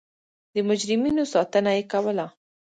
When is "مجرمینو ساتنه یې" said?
0.67-1.83